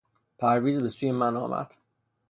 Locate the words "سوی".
0.89-1.11